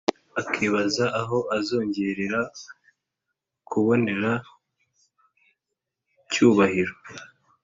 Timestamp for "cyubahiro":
6.31-6.95